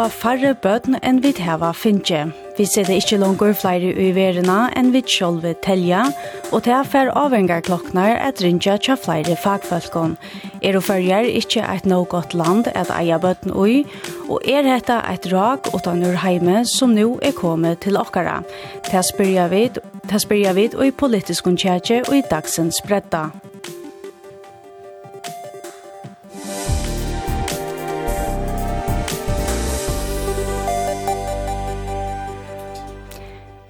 [0.00, 2.22] få færre bøten enn vi heva finnje.
[2.56, 6.06] Vi ser det ikke langer flere i verena enn vi sjølve telja,
[6.52, 10.16] og det er fær avhengar klokknar at rinja tja flere fagfølgån.
[10.62, 13.84] Er og færger ikke et no godt land at eia bøten ui,
[14.28, 18.40] og er hetta et rak utan ur heime som nu er kommet til okkara.
[18.88, 23.28] Det spyrja vid, det spyrja vid og i politiskun tjetje og i dagsens bredda.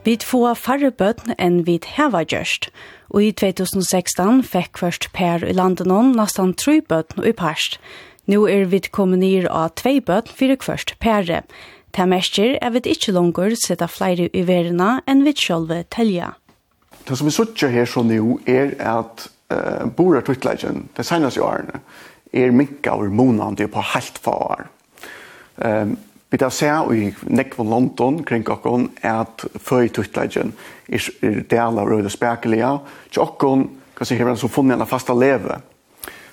[0.01, 2.71] Vi får færre bøtn enn vi heva gjørst,
[3.13, 7.77] og i 2016 fikk først Per i landet noen nesten tre bøtn i parst.
[8.25, 11.43] Nå er vi kommet ned av tvei bøtn for først Perre.
[11.93, 16.33] Det mestjer er vi ikke langer sette flere i verden enn vi selv telja.
[17.05, 21.83] Det som vi sitter her så nå er at uh, bordet tøytleggen, det seneste årene,
[22.33, 24.71] er minka over månedene på helt far.
[25.57, 25.99] Um,
[26.31, 30.53] Vi tar se i nekvå London kring okkon at føytuttleggen
[30.89, 32.71] er, er del av røde spekelige.
[33.11, 33.65] Til okkon
[33.99, 35.59] kan se hevren som funnet en fasta leve.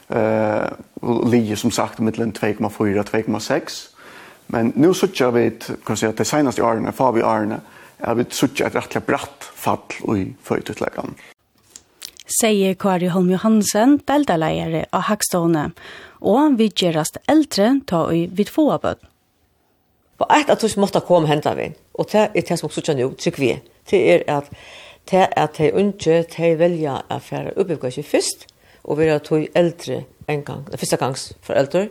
[0.08, 0.70] Uh,
[1.28, 3.80] Lige som sagt mittelen 2,4-2,6.
[4.54, 5.50] Men nu sutja vi,
[5.86, 7.60] kan si at det senaste årene, favi årene,
[8.00, 11.18] er vi sutja et rettelig bratt fall i føytuttleggen
[12.28, 15.70] sier Kari Holm Johansen, beldaleiere av Hagstående,
[16.20, 19.00] og vi gjerast eldre ta i vidfåabøtt
[20.18, 21.72] på ett att så måste komma hända vi.
[21.92, 23.60] Och det är det som också nu tycker vi.
[23.90, 24.52] Det är att
[25.10, 28.48] det är att det unge de välja att färra uppgifter sig först
[28.82, 30.66] och vara tog äldre en gång.
[30.72, 31.90] Det första gångs för äldre.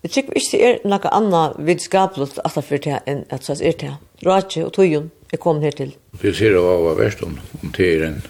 [0.00, 3.52] Det tycker vi inte är något annat vidskapligt att det för det än att så
[3.52, 3.94] är det.
[4.22, 5.92] Rake och tojon är kommit här till.
[6.10, 8.22] Vi ser det var värst om, om det är en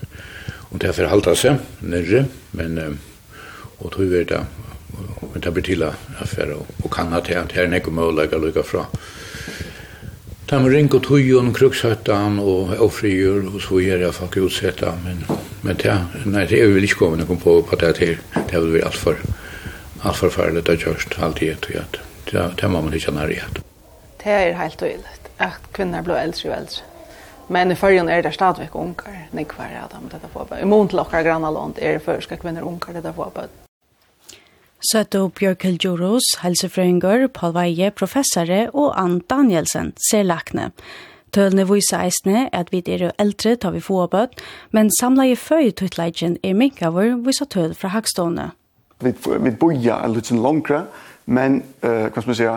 [0.70, 2.98] om det är förhaltar sig nere men
[3.78, 4.46] och tror vi det
[5.32, 8.86] men det blir til affære og kan at det er nekko mølega lykke fra.
[10.50, 14.96] Det er med ring og tujon, krukshøttan og ofrigjur og så gjør jeg faktisk utsetta,
[15.04, 15.22] men,
[15.62, 15.94] men det,
[16.26, 18.82] nei, det er vi vel ikke kommet kom på på det her, det er vel
[18.82, 19.20] alt for,
[20.02, 22.00] alt for farlig det er gjørst alltid et og gjørt.
[22.32, 23.62] Det, det må man ikke nære gjørt.
[24.24, 26.86] Det er helt tydelig at kvinner blir eldre og eldre.
[27.50, 30.44] Men i fyrjon er det stadigvæk unger, nekvar er det med dette på.
[30.54, 33.26] I mån til okkar grannalånd er det førska kvinner unger dette på,
[34.80, 40.70] Søto Bjørkel Joros, helsefrøyngur, Paul Veie, professore og Ann Danielsen, ser lakne.
[41.36, 44.40] Tølene viser eisne at vi er eldre tar vi få bøtt,
[44.72, 48.46] men samleie føy tuttleidjen er minkavur viser tøl fra hagstående.
[49.04, 50.86] Vi, vi boja en liten langre,
[51.26, 52.56] men, uh, hva skal man sier,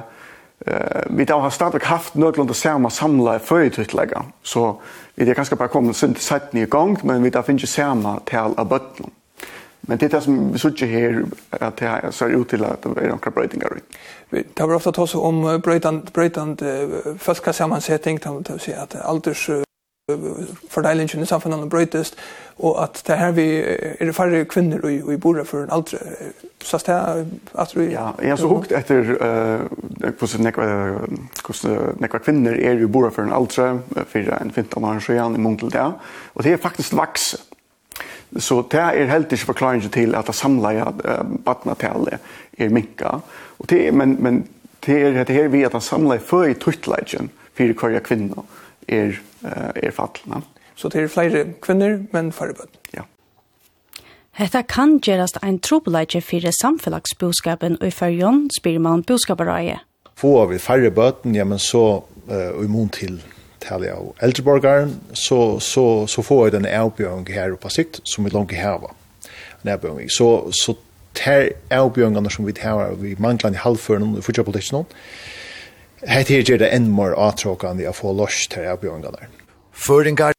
[0.63, 4.77] uh, vi har stadig haft nødlund å samla samleie føy tuttleidjen, så
[5.19, 8.55] vi er kanskje bare kommet til sett i gang, men vi har finnet samme til
[8.55, 9.11] av bøttene.
[9.87, 13.03] Men det er det som vi såg här att det ser ut till att det
[13.03, 13.79] er noen brøytinger.
[14.31, 19.49] Det var ofta att ta om brøytende bröjtande fölska det vil si att alders
[20.69, 22.15] fördelningen i samfunnet bröjtest
[22.57, 23.63] och att det här vi
[23.99, 25.97] är det kvinner kvinnor och i bor för en aldre.
[26.63, 29.17] så att er at vi Ja, jag så hukt efter
[30.03, 30.63] eh så nekva
[31.99, 35.37] kvinner er kvinnor är ju bor för en aldre, för en 15 år siden i
[35.37, 35.91] Montel där
[36.33, 37.52] och det är faktiskt vaxet
[38.39, 42.19] Så det er helt ikke forklaringen til at det samlede uh, badnatallet
[42.57, 43.19] er minka.
[43.59, 44.47] Og det, men, men
[44.85, 48.45] det er det her vi at det samlede før i tøytleggen for hver kvinne
[48.87, 49.13] er,
[49.43, 50.41] uh, er fattelene.
[50.75, 52.79] Så det er flere kvinner, men færre bøtt?
[52.93, 53.05] Ja.
[54.33, 59.77] Hetta kan gerast ein trupleitje fyrir samfelagsboskapen og i fyrjon spyrir man boskapareie.
[60.17, 63.21] Få vi færre bøtten, ja, men så uh, immun til
[63.63, 68.29] tala av äldreborgaren så, så, så får jag den avbjörn här på sikt som vi
[68.29, 68.91] långt häva.
[69.61, 70.05] Närbjörn.
[70.09, 70.75] Så, så
[71.13, 74.85] tar avbjörnarna som vi har vi manglar i halvförn och fortsätter
[76.05, 79.19] Här till ger det en mer avtråkande att få loss ter avbjörnarna.
[79.71, 80.33] Föringar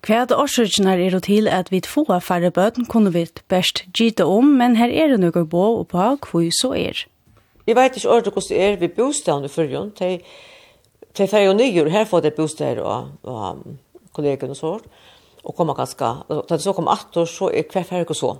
[0.00, 4.76] Kvært årsøkjenar er til at vi få færre bøten kunne vi best gita om, men
[4.76, 7.04] her er det noe bå og på hva så er.
[7.70, 9.90] Vi vet ikke ordentlig hvordan det er ved bostaden i fyrjon.
[9.98, 10.06] De,
[11.18, 13.76] de fer jo nyer, her får de bostader og, og um,
[14.12, 14.88] kollegene og sånt.
[15.44, 18.32] Og kommer ganske, da det så kommer år, så er hver fer ikke så.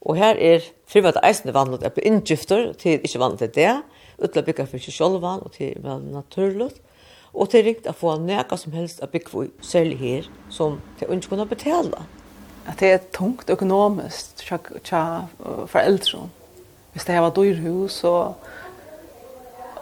[0.00, 3.74] Og her er fyrvart eisende vannet at bli inngifter, til ikke vannet til det.
[4.24, 6.70] Utla bygger for ikke sjølvan, og til vel naturlig.
[7.34, 11.12] Og til rikt å få nega som helst å bygge for særlig her, som til
[11.12, 12.08] ikke kunne betale.
[12.64, 15.04] At det er tungt økonomisk tja, tja
[15.68, 16.24] foreldre.
[16.96, 18.38] Hvis det var dyr hus og,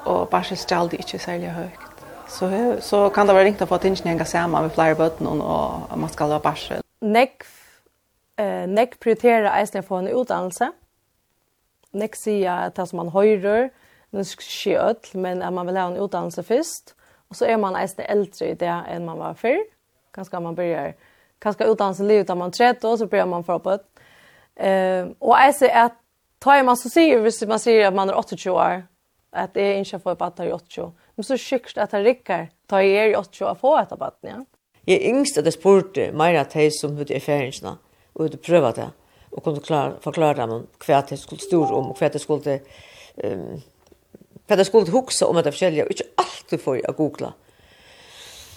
[0.05, 0.33] og
[0.91, 1.85] det ikke særlig høyt.
[2.29, 2.49] Så,
[2.81, 6.11] så kan det være ringt å få tingene henga sammen med flere bøtten og man
[6.11, 6.83] skal ha barsel.
[7.07, 7.47] Nek,
[8.39, 10.73] eh, nek prioriterer eisen for en utdannelse.
[11.95, 13.71] Nek sier at det som man høyrer,
[14.11, 16.97] det skal skje ødel, men at man vil ha en utdannelse først.
[17.31, 19.63] Og så er man eisen eldre i det enn man var før.
[20.15, 20.99] Kanskje man begynner,
[21.39, 23.79] kanskje utdannelse livet da man tredje, og så begynner man for på
[24.57, 25.95] Eh, og jeg ser at
[26.45, 28.83] tar man så sier, hvis man sier at man er 28 år
[29.35, 32.83] att det är inte at att er 28, men så sjukt at det rycker ta
[32.83, 34.45] er i 28 80 att få ett barn ja
[34.87, 37.79] Jeg er yngst at jeg spurte meg at de som hadde erfaringene,
[38.15, 38.91] og hadde prøvd det,
[39.33, 42.59] og kunne klar, forklare dem hva de skulle stå om, og hva de skulle,
[43.25, 43.63] um,
[44.45, 47.33] hva de skulle huske om det forskjellige, og ikke alltid for å google.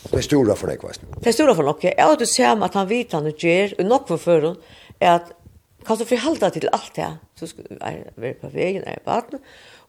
[0.04, 0.92] Det er stora for deg, hva?
[1.16, 1.80] Det er stora for noe.
[1.88, 4.50] Jeg har du ser at han vet han og gjør, og nok for før,
[5.00, 5.32] er at
[5.88, 9.00] kan du forholde deg til alt det, så ska er, vi på vägen är er
[9.06, 9.40] baden.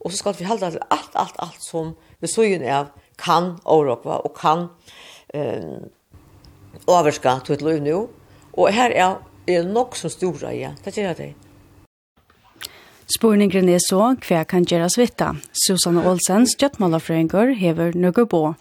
[0.00, 2.86] och så ska vi hålla till allt allt allt som vi så ju är
[3.16, 4.68] kan Europa och kan
[5.34, 5.78] eh
[6.88, 8.08] överska till ett liv nu
[8.52, 9.16] och här är
[9.46, 11.34] er nok så stora ja det gör det
[13.18, 15.30] Spurningen er så, hva kan gjøres vitta?
[15.52, 18.54] Susanne Olsen, stjøttmalerfrøyngur, hever nøgge på.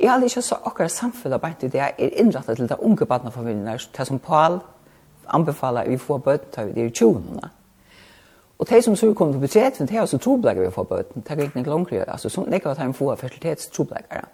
[0.00, 3.78] Jeg har ikke så akkurat samfunnet bare til det er innrettet til de unge badnefamiliene,
[3.98, 4.60] det som Paul
[5.28, 7.50] anbefaler vi får bøtt av de tjonene.
[7.52, 7.65] Mm
[8.58, 11.22] Og de som så kom til budgeten, det er også troblegger vi får bøten.
[11.22, 14.28] Det er ikke nok langere, altså sånn ikke at de får fertilitetstroblagger.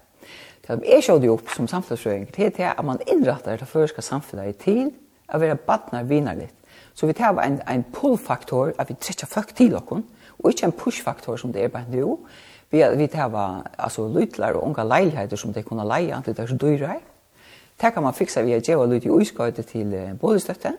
[0.63, 4.49] Det som jeg sjådde opp som samfunnsrøring, det er at man innrettar det første samfunnet
[4.49, 4.93] i tid,
[5.29, 6.55] at vi er badnar vinarligt.
[6.95, 10.03] Så vi tar en, en pull-faktor, at vi trekker folk til dere,
[10.39, 12.19] og ikke en push-faktor som det er bare nå.
[12.71, 13.35] Vi, vi tar
[13.79, 17.01] altså, lytler og unge leiligheter som de kunne leie, at det er så dyrer.
[17.81, 20.77] Det kan man fikse via djeva lyt i uiskøyde til boligstøtten,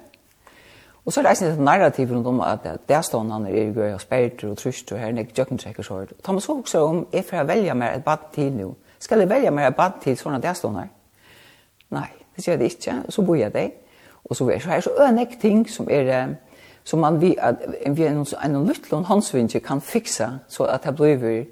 [1.06, 3.94] Og så er det eisen narrativ rundt om at det er stående han er gøy
[3.94, 6.06] og spærter og trusht og her nek jøkkentrekker sår.
[6.24, 8.74] Ta man så også om, er for jeg velger meg et bad til nå?
[9.00, 10.94] Skal jeg velge mer et bad til sånn at det er stående her?
[11.92, 13.02] Nei, det sier det ikke.
[13.10, 13.72] Så bor jeg det.
[14.24, 16.36] Og så er det så ønek ting som er
[16.84, 17.36] som man vi,
[17.88, 19.06] vi en, en, en lytlån
[19.64, 21.46] kan fixa så at det blir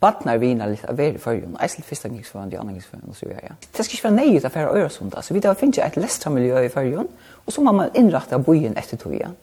[0.00, 3.26] Barnar vina lite av er i förrjun, eisel fyrsta gingsförrjun, de andra gingsförrjun och så
[3.26, 3.54] ja.
[3.76, 5.14] Det ska inte vara nej utanför Öresund.
[5.14, 8.76] Alltså, vi där finns ju ett lästarmiljö i förrjun och så måste man inrätta bojen
[8.76, 9.36] efter tog igen.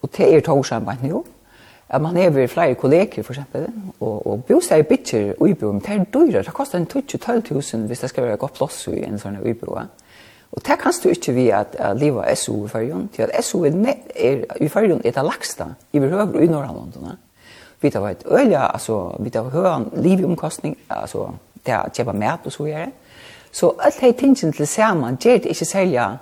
[0.00, 1.22] Och det är togsam bara nu.
[1.86, 3.66] Att man är vid flera kolleger för exempel
[3.98, 6.42] och, och bostad i bitcher och ubo, men det är dyra.
[6.42, 9.48] Det kostar en 12 000 hvis det ska vara gott plåts i en sån här
[9.50, 9.78] ubo.
[10.54, 13.64] Og det kan du ikke vi at, at liva SO i fyrrjun, til at SO
[13.64, 13.72] er,
[14.14, 17.16] er, i fyrrjun er det lagsta i behøver i Norrlandene.
[17.84, 22.52] Vi tar ett öl, alltså vi tar höra livomkostning, alltså det är köpa mat och
[22.52, 22.90] så vidare.
[23.50, 26.18] Så allt det tingen till samman, det är inte sälja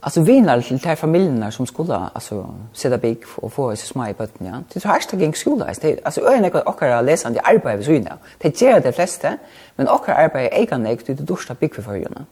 [0.00, 4.12] Alltså vinnar till de familjerna som skulle alltså sätta big och få sig små i
[4.12, 4.52] botten, ja.
[4.68, 5.64] Det är så härsta gäng skola.
[6.04, 8.18] Alltså öarna går och läsa läsande arbete vid syna.
[8.38, 9.32] Det gör det flesta,
[9.76, 12.24] men och arbete äger nek till det dorsta big för förjorna.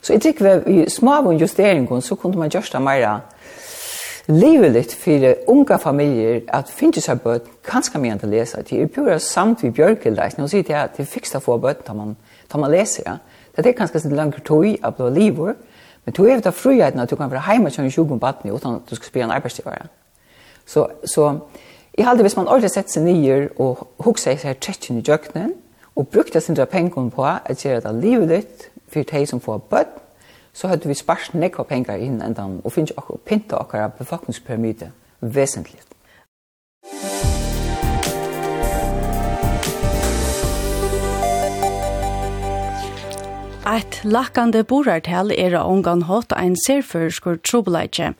[0.00, 3.20] Så jag tycker vi små och justeringen så kunde man göra mera
[4.26, 8.62] lever litt for unge familier at finne seg bøt ganske mye til å lese.
[8.62, 12.16] till er pura samt vi björkelreisen sier sitter at det fixar få bøt når man
[12.52, 13.02] når man leser.
[13.06, 13.16] ja.
[13.56, 15.56] Det er ganske så långt tog av bli livet.
[16.04, 18.74] Men du er efter friheten at du kan vara hemma och tjäna om vattnet utan
[18.74, 19.86] att du skal spille en arbetsgivare.
[20.66, 21.38] Så, så
[21.98, 25.52] jag hade hvis man ordentligt sett seg nye og huxade seg här tretchen i døgnet
[25.96, 30.05] og brukte sin pengar på at gjøre det livet livligt för de som får bøtt,
[30.56, 34.88] så hadde vi spart nekva penger inn enda og finnst okkur pinta okkara befolkningspyramide
[35.20, 35.82] vesentlig.
[43.66, 48.12] Eit lakkande borartel er av omgang hatt ein serførskur trobeleitje.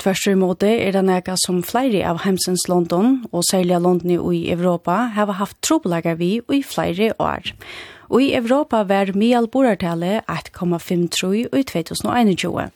[0.00, 4.46] Tvørst imot det er det nega som flere av heimsens London og særlig London i
[4.50, 7.52] Europa har haft trobelegar vi i flere år.
[7.52, 12.70] Og og i Europa var mial borartale 1,53 i 2021.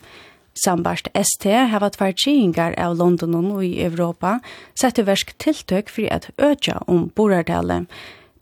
[0.59, 4.39] Sambart ST hava tvær tjingar av London og i Europa
[4.79, 7.85] sette versk tiltøk for at økja om borartale.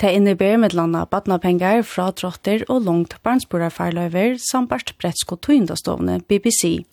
[0.01, 6.85] Det innebærer med landa badnapengar fra trotter og langt barnsborarfarløyver sambart brettsko tøyndastovne BBC.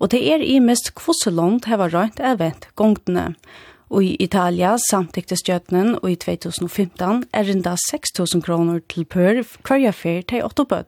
[0.00, 3.32] Og det er i mest kvosselånd heva røynt event gongtene.
[3.32, 9.92] Og I Italia samtykte stjøtnen og i 2015 er rinda 6.000 kroner til pør kvarja
[9.94, 10.82] fyr til 8.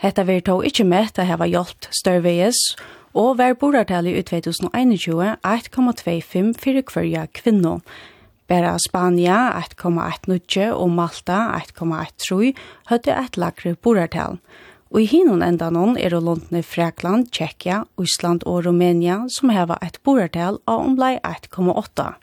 [0.00, 2.56] Hetta vil tog ikkje med til heva hjelpt størveis,
[3.12, 7.80] og vær bordartallet i 2021 1,25 fyrir kvarja kvinno.
[8.48, 12.54] Bæra Spania 1,18 og Malta 1,13
[12.88, 14.40] høtte et lagre bordartall.
[14.92, 20.00] Og i hinun enda noen er londene Frekland, Tjekkia, Island og Romania som heva et
[20.04, 22.21] borartal av omlai 1,8.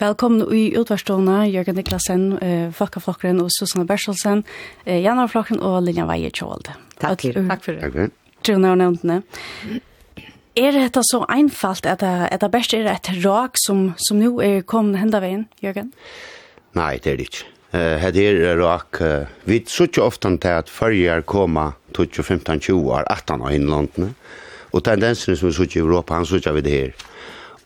[0.00, 4.44] Velkommen i utvarstående, Jørgen Niklasen, eh, Fakka og Susanne Berselsen,
[4.86, 6.70] eh, Janne Flokkeren og Linja Veie Kjåld.
[6.98, 7.80] Takk, for, takk for det.
[7.82, 8.10] Takk for det.
[8.42, 9.22] Trone og nevntene.
[10.56, 14.40] Er det så einfalt at det, at det best er et rak som, som nå
[14.40, 15.92] er kommet henda veien, Jørgen?
[16.72, 17.44] Nei, det er det ikke.
[17.74, 19.00] Uh, det er rak.
[19.02, 24.14] Uh, vi så ikke ofte til at førjer kommer 2015-20 år, 18 år innlandene.
[24.72, 26.92] Og tendensen som vi så ikke i Europa, han så ikke vi det her.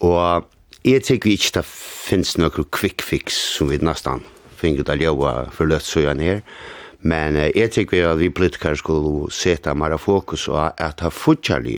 [0.00, 0.44] Og
[0.84, 4.20] Jeg tenker ikke det finnes noen quick fix som vi nesten
[4.60, 6.42] finner ut av ljøa for løtt gjerne her.
[7.00, 11.68] Men eh, jeg tenker at vi politikere skulle sette mer fokus på at det fortsatt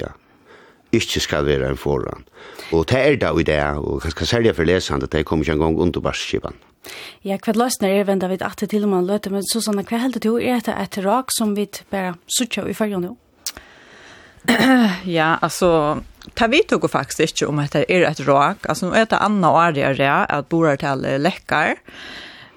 [0.97, 2.25] ikke skal være en foran.
[2.75, 5.53] Og det er det i det, og jeg skal særlig for lesende, det kommer ikke
[5.53, 6.59] en gang under barskipene.
[7.27, 10.23] Ja, hva løsner er venda vi at det til man løter, men Susanne, hva heldig
[10.23, 13.17] du er det et rak som vi bare sutja i følge nå?
[15.19, 16.03] ja, altså,
[16.35, 18.67] Ta vi tog faktiskt inte om att det är ett rak.
[18.67, 21.75] Alltså nu är det andra året är att borar till läckar.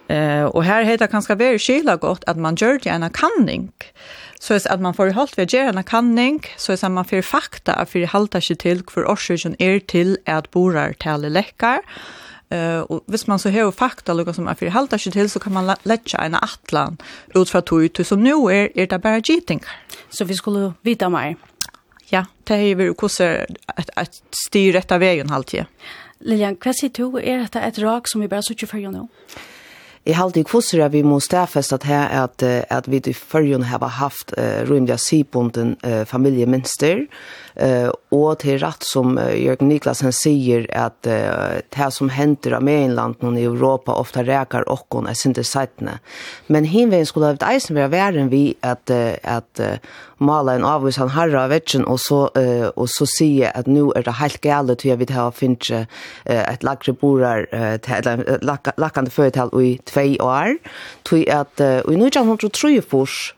[0.08, 3.72] Eh och här heter det ganska väl skilla gott att man gör det en kanning.
[4.40, 7.86] Så är att man får hållt vid göra en kanning så är man får fakta
[7.86, 11.80] for halta sig till för orsaken är till att borar till läckar.
[12.50, 15.40] Eh och visst man så har fakta lukar som är för halta sig till så
[15.40, 16.98] kan man lägga en atlan
[17.36, 17.72] ut för att
[18.08, 19.72] som nu är er det bara getingar.
[20.10, 21.36] Så vi skulle vita mer.
[22.10, 25.66] Ja, det har ju varit kurser att, att styra rätta vägen halvtid.
[26.20, 27.20] Lilian, vad säger du?
[27.22, 29.08] Är detta ett rak som vi bara sitter för nu?
[30.10, 33.84] Jeg har alltid kvosser vi må stedfeste at her at, at vi i førjen har
[34.00, 37.04] haft uh, rymde av sibunden uh, familieminster,
[37.62, 42.66] uh, og til rett som uh, Jørgen Niklasen sier at uh, det som henter av
[42.66, 46.00] Mainlanden i Europa ofte reker åkken er sinte seitene.
[46.50, 49.78] Men hinveien skulle ha vært eisen være væren vi at, uh, at uh,
[50.18, 53.92] mala en avvis han harra av vetsen og så, uh, og så sier at nå
[53.94, 57.78] er det helt gale til jeg vil ha finne uh, et lagre borar, uh,
[58.42, 60.56] lakkande føretal i tvei år,
[61.04, 62.82] tog at uh, i 1903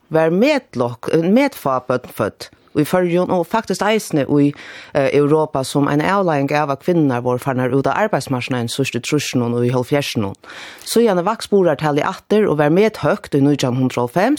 [0.10, 4.54] var medlokk, medfabøtten født, i förrjon och faktiskt eisne i
[4.94, 9.66] Europa som en avlägg av kvinnor var farnar ut av arbetsmarknaden så stod truschen och
[9.66, 10.36] i halvfjärsen.
[10.84, 14.38] Så gärna vaxborar till i atter och var med högt i 1905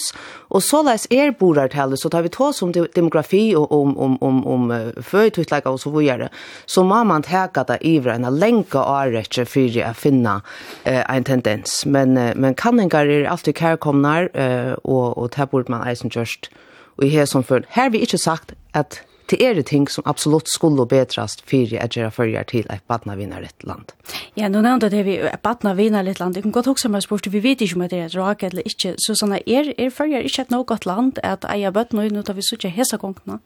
[0.48, 4.46] och så läs er borar så tar vi tås om demografi och om, om, om,
[4.46, 6.28] om födutlägga och så vidare
[6.66, 10.42] så må man täcka det ivra en länka avrätcher för att finna
[10.84, 11.86] eh, en tendens.
[11.86, 16.50] Men, men kanningar är alltid kärkomnar eh, och, och det borde man eisen just
[16.98, 17.66] og i hesson før.
[17.68, 21.94] Her vi ikke sagt at det er det ting som absolutt skulle bedrast for at
[21.96, 23.92] gjøre følger til et ett land.
[24.36, 26.36] Ja, nå nevnte det vi et ett land.
[26.36, 28.62] Jeg kan godt huske med spørst, vi vet ikke om det er et rak eller
[28.66, 28.94] ikke.
[28.98, 32.34] Så sånn, er, er følger ikke et noe godt land at eier bøttene ut tar
[32.34, 33.40] vi sitter hesa gongene?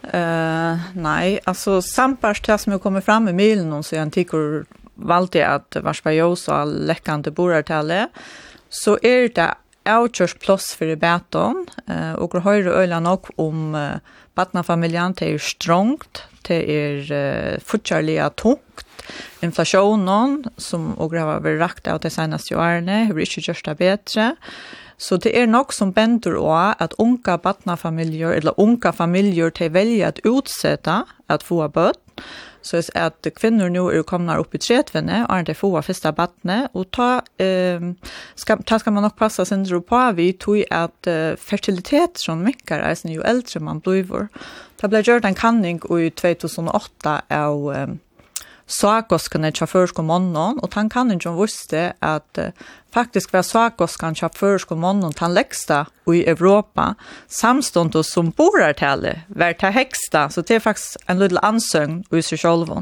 [0.00, 4.80] Uh, nei, altså samtidig det som er kommer fram i milen, så jeg tykker tikkor
[4.96, 8.08] valgte at Varsberg Jås og lekkende borertallet,
[8.70, 9.50] så er det
[9.92, 14.00] avkjørs plass for i bæton, uh, og vi høyre øyla nok om uh,
[14.38, 18.84] badnafamilien, det er strongt, det er uh, fortsatt tungt,
[19.42, 24.34] inflasjonen, som og har vært rakt av det seneste årene, har ikke gjort det bedre,
[25.00, 30.08] Så det er nok som bender også at unga badnafamilier, eller unga familier, de velger
[30.08, 32.20] at utsette at få bøtt,
[32.62, 36.68] Så at kvinnor nu är komna upp i tretvinne, och inte få av fyrsta battne
[36.74, 37.80] og ta, eh,
[38.34, 42.44] ska, ta ska man nok passa sin ro på vi tog at uh, fertilitet som
[42.44, 44.28] mykkar er jo eldre man bliver.
[44.80, 47.98] Det blev gjort en kanning i 2008 av um,
[48.70, 52.52] sakoskene tja førsko månden, og han kan ikke viste at uh,
[52.94, 56.94] faktisk var sakoskene tja førsko månden den leksta i Europa,
[57.28, 62.42] samstånd som borartallet var til heksta, så det er faktisk en liten ansøgn i seg
[62.42, 62.74] selv.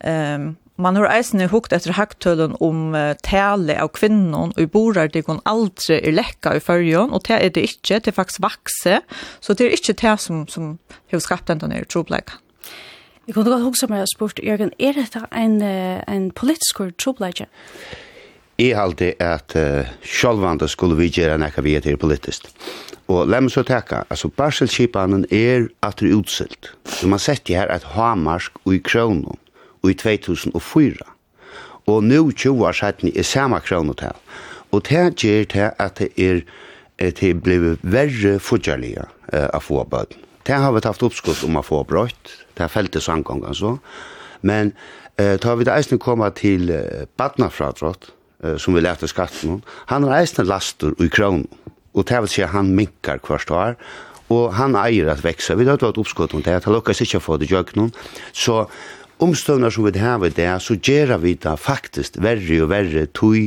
[0.00, 0.50] Um,
[0.80, 5.42] man har eisen hukt etter haktølen om uh, tale av kvinnen og borar til kon
[5.48, 9.00] aldri er lekka i fyrjon, og det er det ikke, det er faktisk vakse,
[9.40, 10.78] så det er ikke det som, som
[11.12, 12.40] har skapt den denne trobleikken.
[13.30, 17.44] Jeg kunne godt huske meg og spurt, Jørgen, er dette en, en politisk trobladje?
[18.58, 22.48] Jeg halte at uh, sjølvande skulle vi gjøre nekka vi etter politisk.
[23.06, 26.72] Og la meg så teka, altså barselskipanen er at det er utsilt.
[26.90, 29.38] Så man setter her et hamarsk og i kronen
[29.84, 31.06] og i 2004.
[31.86, 34.18] Og nå 20 år siden er samme kronetall.
[34.74, 36.10] Og det gjør det at det
[36.98, 40.26] er til ble verre fudgerlige uh, av få bøten.
[40.50, 42.28] Det har vi haft uppskott om att få brøtt.
[42.54, 43.78] Det har fältes angång så.
[44.40, 44.72] Men
[45.16, 48.10] eh, tar vi det eisen komma till eh, badnafradrott,
[48.42, 51.46] eh, som vi lærte skatten han har eisen laster i kron.
[51.94, 53.78] Og det vil si han minkar hvert år,
[54.28, 55.54] og han eier at veksa.
[55.54, 57.94] Vi har hatt oppskott om det, at han lukkar ikke få det gjøgnon.
[58.32, 58.66] Så
[59.22, 63.38] omstøvner som vi har i det, så gjør vi det faktisk verre og verre tog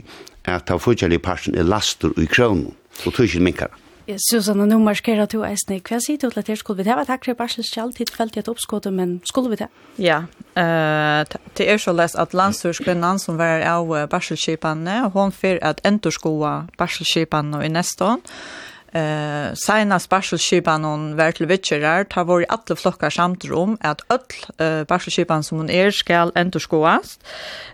[0.45, 2.71] at han fortjellig parten er laster i kronen,
[3.03, 3.82] og tog ikke minkar.
[4.03, 5.77] Susanna, nå markerar du eisne.
[5.79, 6.95] Hva sier du til at her skulle vi det?
[7.07, 9.69] Takk for jeg bare selv tid felt i et oppskåte, men skulle vi det?
[9.95, 16.67] Ja, det er så lest at landstyrskvinnan som var av barselskipene, hun fyrer at endurskoa
[16.77, 18.19] barselskipene i neste år,
[18.93, 24.03] Eh, sena sparselskipan hon var til vitcherar, ta var i alle flokkar samt rom, at
[24.13, 27.23] öll eh, sparselskipan som hon er skal endurskoast,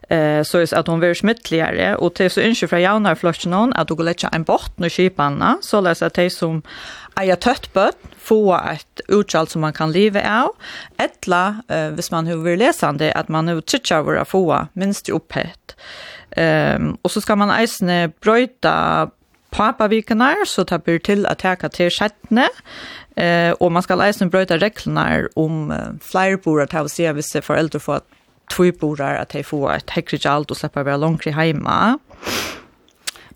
[0.08, 3.76] eh, så er at hon ver smittligare, og til så ynskje fra jaunar flokken hon,
[3.76, 6.64] at hun går letja en bort no skipanna, så les at de som
[7.20, 8.00] eia tøtt bøtt,
[8.30, 10.54] få et utgjald som man kan live av,
[11.02, 14.46] etla, eh, hvis man har vært lesande, at man har trytja våre få
[14.80, 15.76] minst opphett.
[16.38, 19.10] Um, og så skal man eisne brøyta
[19.52, 22.48] papavikene, så det blir til at teka til skjettene,
[23.18, 27.36] eh, og man skal eisen brøyta reglene om eh, flere borer til å se hvis
[27.46, 28.06] foreldre får
[28.50, 31.80] två borer, at de får et hekrig alt og slipper å være langt i hjemme.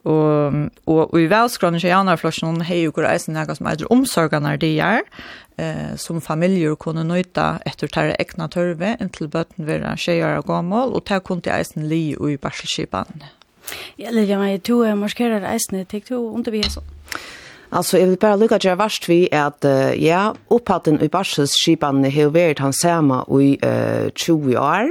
[0.03, 4.57] Og, og, og i velskronen til januarflosjonen har jo hvor eisen noe som er omsorgene
[4.59, 5.05] de gjør,
[5.61, 10.91] eh, som familier kunne nøyta etter tære egna tørve, inntil bøten vil tjejer og gammel,
[10.91, 13.31] og det kunne eisen li og i barselskipene.
[13.97, 16.91] Ja, Lilja, men jeg tror jeg marskerer reisene, jeg tror under vi er sånn.
[17.73, 22.03] Alltså jag vill bara lycka till vart vi att uh, ja upphatten i Barsels skipan
[22.03, 24.89] har varit han samma i uh, 20 år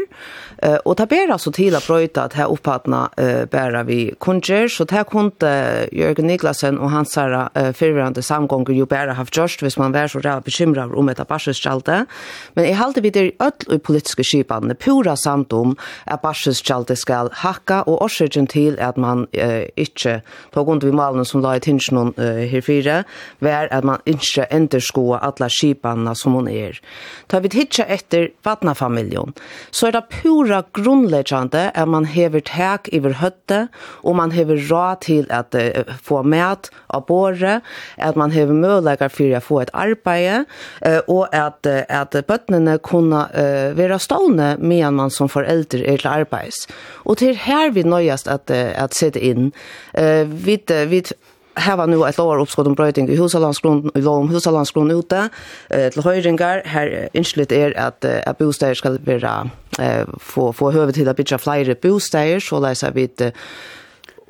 [0.62, 4.69] Eh och ta ber alltså till att pröjta att här upphatna eh bära vi kunger
[4.69, 9.62] så där kunde Jörgen Niklasen och hans här eh, förvarande samgångar ju bära haft just
[9.62, 12.07] hvis man var så där bekymrad om ett barschalte.
[12.55, 13.33] Men i halde vid öll
[13.70, 19.27] i politiska skipan pura samt om att barschalte ska hacka och orsaken till att man
[19.33, 20.22] eh, inte
[20.55, 23.05] tog under vid malen som la i tinsen eh, här fyra
[23.38, 24.79] var att man inte ändå
[25.22, 26.81] alla skipanna som hon är.
[27.27, 29.33] Tar vi titta efter vatnafamiljon
[29.70, 33.69] så är det pura pura grundleggjande at man hever tak iver høtte,
[34.05, 37.61] og man hever råd til at uh, få mat av båre,
[37.97, 40.45] at man hever møleikar for å få et arbeid,
[40.85, 46.03] uh, og at, uh, at bøttene kunne uh, være stående medan man som foreldre er
[46.03, 46.67] til arbeids.
[47.05, 49.53] Og til her vi nøyast at, uh, at sette inn.
[49.97, 51.05] Uh, vi, uh, vi
[51.55, 55.29] Her var nu ett år uppskott om bröjting i Husalandsgrund, i lov om Husalandsgrund ute,
[55.71, 56.62] eh, till höjringar.
[56.65, 61.17] Här inskilt er att, eh, att bostäder ska börja eh, få, få hövet till att
[61.17, 63.35] bygga fler bostäder, så läser vi ett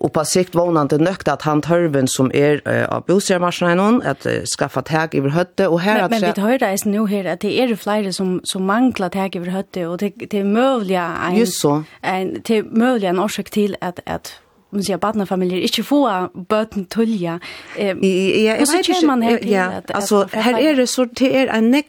[0.03, 4.27] Och på sikt vånande nökt att han törven som är uh, av bostadsmarknaden någon att
[4.27, 7.25] uh, skaffa tag över hötte och här men, att Men vi hör det nu här
[7.25, 10.45] att det är det flera som som manglar tag över hötte och det det är
[10.45, 11.83] möjliga en Just så.
[12.01, 14.41] en det är möjliga en orsak till att att
[14.73, 17.41] man säger barnfamiljer inte få böten tulja.
[17.77, 21.47] Eh ja, jag vet inte man helt ja, alltså här är det så det är
[21.47, 21.87] en neck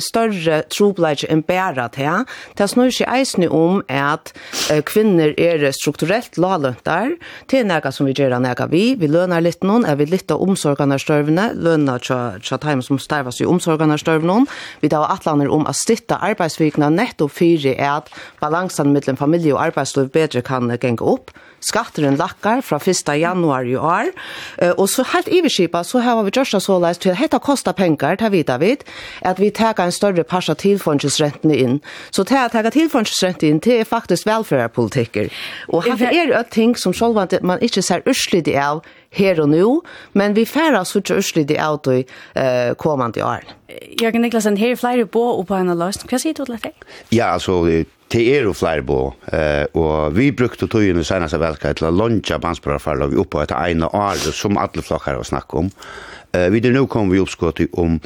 [0.00, 2.24] större troblage än bära det.
[2.54, 4.38] Det snur sig eisne om att
[4.84, 7.16] kvinnor är strukturellt låglöntar.
[7.46, 10.34] Det til något som vi gör när vi vi lönar lite någon är vi lite
[10.34, 14.46] omsorgarna stövna lönar så så time som stävas i omsorgarna stövna
[14.80, 18.08] Vi tar attlander om att stitta arbetsvikna netto för att
[18.40, 21.30] balansen mellan familj och arbetsliv bättre kan gänga upp.
[21.64, 23.14] Skatteren lakkar fra 1.
[23.20, 24.12] januar i år.
[24.76, 28.18] Og så helt iverskipa så har vi gjørst så leist til at dette kostar penger,
[28.20, 28.72] det vet vi,
[29.22, 31.80] at vi tar en større pass av tilfondsrentene inn.
[32.10, 35.32] Så til å ta tilfondsrentene inn, det er faktisk velferdspolitikker.
[35.72, 39.72] Og her er det ting som selv man ikke ser urslidig av her og nå,
[40.18, 43.46] men vi færre så ikke urslidig av det uh, kommende år.
[44.00, 46.10] Jørgen Niklasen, her er flere på og på en løsning.
[46.10, 46.72] Hva sier du til det?
[47.14, 47.62] Ja, altså,
[48.14, 48.98] det er jo flere på,
[49.34, 53.88] eh, og vi brukte togene senest av velka til å lunge bandsbrarfarlag oppe etter ene
[53.90, 55.70] år, som alle flokker har snakket om.
[56.32, 57.98] Eh, videre nå kom vi oppskottet om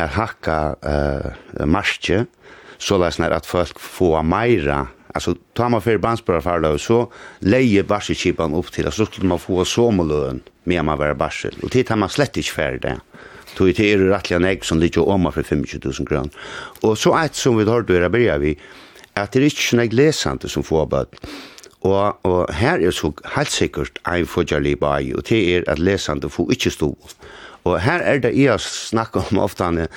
[0.00, 2.24] er hakka eh, marsje,
[2.80, 7.82] så det er att folk får mera alltså tar man för bandsbara för så lejer
[7.82, 12.08] barskipan upp till så skulle man få sommarlön med man var barsel och tar man
[12.08, 12.80] slett ikke ferdig.
[12.80, 13.00] det
[13.56, 16.30] tog det er rettelig en ägg som ligger om för 25 000 kr.
[16.80, 18.58] Och så et som vi har då börjar vi
[19.16, 21.20] at det er ikke sånn jeg lesende som får bøtt.
[21.80, 26.28] Og, og her er så helt sikkert en fudgerlig bai, og det er at lesende
[26.28, 26.90] får ikke stå.
[27.64, 29.88] Og her er det jeg snakker om ofte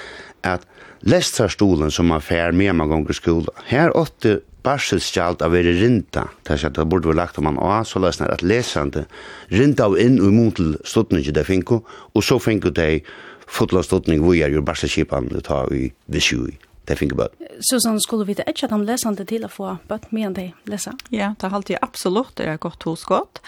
[0.43, 0.63] at
[1.03, 6.55] lestarstolen som man fær med man ganger skola, her åtte barselskjalt av er rinta, det
[6.63, 9.05] er det burde vi lagt om man å, så løsner at lesande
[9.51, 11.81] rinta av inn og imot til stodningen det finko,
[12.15, 13.03] og så finko det
[13.47, 16.55] fotla stodning vi er jo barselskipan det tar vi visju i
[16.89, 17.37] det finner bøtt.
[17.63, 20.29] Så sånn skulle vi det ikke at han leser det til å få bøtt med
[20.29, 20.97] enn de leser?
[21.13, 23.43] Ja, det er alltid absolutt det er godt hos godt.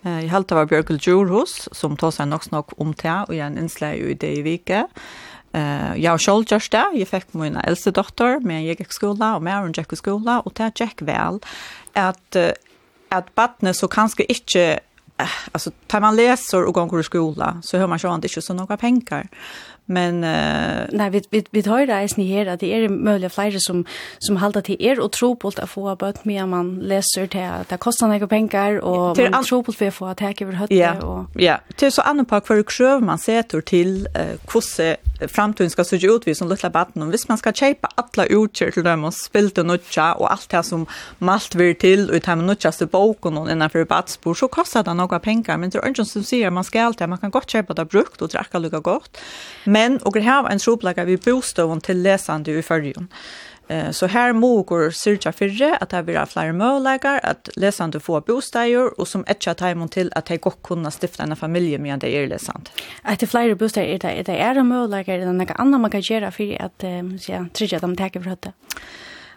[0.00, 3.50] Jeg halte var Bjørkel Djurhus, som tar seg nok snakk om det, og jeg er
[3.50, 4.86] en innslag i det i vike.
[5.52, 9.44] Jeg har selv gjort det, jeg fikk min eldste dotter, men jeg gikk skola, og
[9.44, 11.42] med hun gikk skola, og det gikk vel
[11.98, 12.38] at,
[13.10, 14.64] at badene så kanskje ikke
[15.52, 18.76] alltså tar man läser och går i skola så hör man ju inte så några
[18.76, 19.28] pengar.
[19.90, 23.58] Men uh, nej vi vi vi tar det är här att det är möjliga flyger
[23.60, 23.84] som
[24.18, 27.68] som håller till er och tror på att få bort mer man läser till att
[27.68, 30.74] det kostar några pengar och till man tror på för att få att över hötte
[30.74, 31.58] ja, och ja.
[31.76, 34.96] Till så annan pack för krøv man sätter till uh, kosse
[35.28, 38.70] framtiden ska se ut vi som lilla barn och visst man ska kjøpe alla utcher
[38.70, 40.86] til dem og spilt och nødja och allt det som
[41.18, 45.56] malt vill till ut hem nutchaste boken och innenfor barnsbord så kostar det några pengar
[45.56, 48.22] men det er ikke som säger man ska alltid man kan gott kjøpe det brukt
[48.22, 49.10] och dricka lika godt.
[49.64, 53.08] men Men og har en troplaga vi bostøvn til lesande i førjen.
[53.70, 59.00] Eh så här mogår syrja förre att det blir fler möjligheter att läsande få bostäder
[59.00, 62.14] och som ett taimon til till att det går kunna stifta en familie med det
[62.14, 62.70] er läsande.
[63.02, 66.30] Att det fler bostäder är det det är möjligheter än något annat man kan göra
[66.30, 66.84] för att
[67.28, 68.52] ja trygga dem tack för det.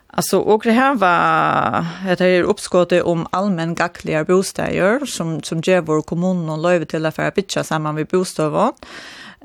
[0.07, 1.85] Alltså och det här var
[2.17, 7.05] det här uppskottet om allmän gackliga bostäder som som ger vår kommun och löv till
[7.05, 8.71] affär pitcha samman vid bostäder.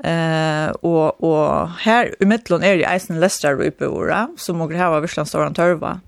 [0.03, 4.89] Eh och och här i mitten är det Eisen Lester Leicester Rupora som och här
[4.89, 5.99] var Vissland Storan Törva.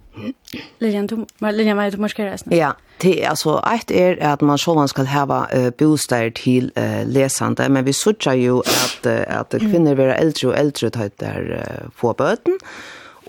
[0.79, 4.57] Lilian du men Lilian vad du måste göra Ja, det alltså ett är att man
[4.57, 9.51] själv ska ha uh, bostad till uh, läsande men vi såg ju att uh, att
[9.59, 12.43] kvinnor blir äldre och äldre tar där uh, få böten.
[12.45, 12.59] Mm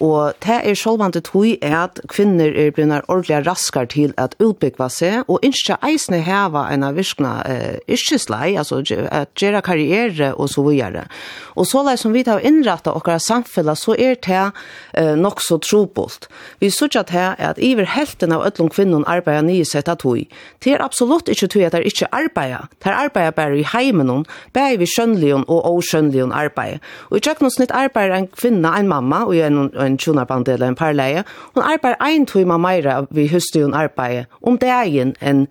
[0.02, 5.28] Og det er sjølvande tog at kvinner er begynner ordentlig raskar til at utbyggva seg,
[5.30, 10.64] og ikke eisne heva en av virkna eh, yrkeslei, altså at gjøre karriere og så
[10.66, 11.06] videre.
[11.54, 14.40] Og så lei som vi tar innretta okkara samfella, så er det
[14.98, 16.26] eh, nok så trobult.
[16.58, 20.24] Vi sørger at her at iver helten av ødlom kvinnen arbeider nye setta tog.
[20.64, 22.68] Det er absolutt ikke tog at det er ikke arbeider.
[22.82, 26.82] Det er arbeider bare i heimen, bare vi skjønnlion og åskjønnlion arbeid.
[27.10, 30.78] Og i tjøkkensnitt arbeider en kvinna, en mamma og en, en en tjonarband eller en
[30.78, 31.24] parleie.
[31.54, 35.46] Hun arbeider ein tøyma meira vi husker hun arbeider om dagen enn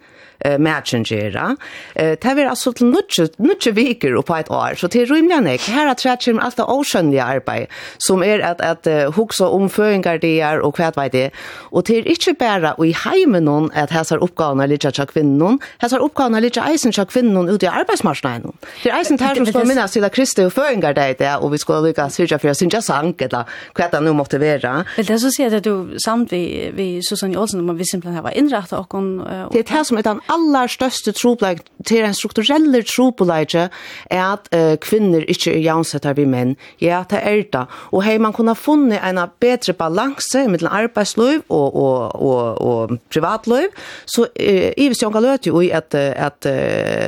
[0.46, 1.56] uh, matchen gjøre.
[1.96, 5.72] Eh, det er altså til nødvendig viker på et år, så det er rymlig ikke.
[5.72, 7.68] Her er trett kommer alt det åskjønlige arbeid,
[8.00, 11.30] som er at, at uh, hukse om føringer det er, og hva det er.
[11.72, 15.60] Og det er ikke bare i heimen noen at her er oppgavene litt av kvinnen,
[15.82, 18.54] her er oppgavene litt av eisen av kvinnen ute i arbeidsmarsjonen.
[18.84, 21.52] Det er eisen her som skal minnes til at Kristi og føringer det er, og
[21.54, 24.86] vi skal lykke til å synge sang, eller hva det nå måtte motivera.
[24.98, 28.24] Vill det så säga att du samt vi vi Susanne Olsen om vi simpelthen har
[28.24, 29.18] ha inrätta och hon
[29.52, 33.70] Det är det som är den allra største troplag til en strukturell troplag er
[34.10, 36.56] at uh, kvinnor ikke er jämställda med män.
[36.82, 37.66] Ja, det er det.
[37.92, 43.68] Och hej man kunna funnet en bättre balans mellan arbetsliv och och och och privatliv
[44.06, 46.46] så uh, i visst jag löt ju att att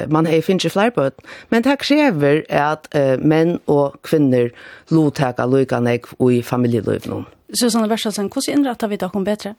[0.07, 1.11] man har finns flere på
[1.49, 4.49] men det krever att män och kvinnor
[4.89, 7.25] kvinner lukar nek i familieliv kapitlen.
[7.53, 9.55] Susanne Versalsen, hvordan innrettar vi dere bedre?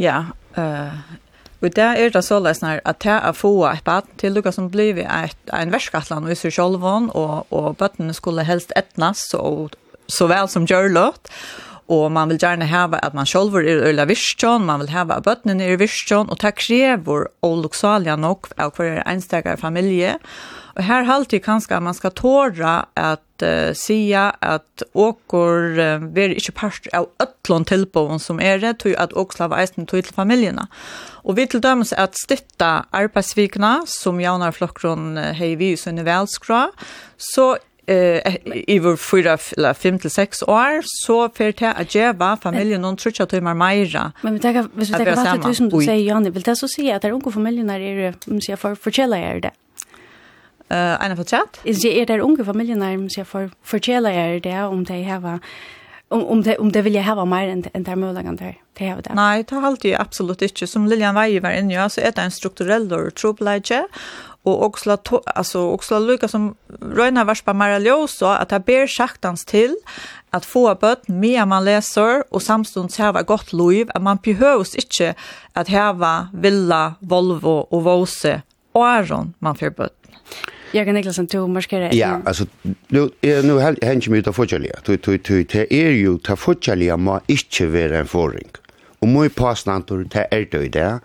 [0.00, 1.00] Ja, uh,
[1.62, 4.70] og det er det så løsner at det er få et bad til dere som
[4.70, 9.68] blir et, en verskatland och vi seg selv, og, og bøttene skulle helst etnas, så,
[10.08, 11.30] så vel som gjør och
[11.88, 15.24] og man vil gjerne ha at man sjálv er ölla virkjon, man vil hava at
[15.24, 20.82] bøttene er virkjon, og det krever og luksalia nok av hver einstakar familie, og Och
[20.82, 26.52] här halt ju kanske man ska tåra att uh, säga att åker uh, blir inte
[26.52, 30.68] parst av öllon tillbån som är det tog att också av eisen tog till familjerna.
[31.24, 36.02] Och vi till döms att stötta arbetsvikna som Janar Flockron uh, hej vi så är
[36.02, 36.70] välskra
[37.16, 37.56] så
[37.86, 42.82] eh i vår fyra eller fem till sex år så för det att geva familjen
[42.82, 44.12] någon trutcha timmar meira.
[44.20, 46.96] Men vi tänker vi tänker att det tusen du säger Janne vill det så säga
[46.96, 49.50] att det unga familjen är om man säger för förkälla är det
[50.70, 51.60] uh, en av chat.
[51.64, 55.40] Is det er der unge familjenærm, så jeg får fortelle er det om de har
[56.12, 58.54] om om det om det vill jag ha mer än än där möjligen där.
[58.78, 59.14] Det har det.
[59.14, 62.30] Nej, det har alltid absolut inte som Lilian Weijer var inne så är det en
[62.30, 63.82] strukturell och trubbelage
[64.42, 69.44] och också alltså också Lucas som Röna vars på Maralio så att det ber schaktans
[69.44, 69.76] till
[70.30, 75.14] att få bött mer man läser och samstundes ha gott liv att man behövs inte
[75.52, 79.98] att ha villa Volvo och Vose och Aron man får bött.
[80.72, 81.92] Jørgen Niklasen, to markerer...
[81.94, 82.46] Ja, altså,
[82.90, 83.10] nu,
[83.44, 84.80] nu henger vi ut av fortjellige.
[84.86, 88.48] Det er jo, det fortjellige må ikke være en forring.
[89.02, 89.76] Og må i te
[90.14, 91.00] det er det i det.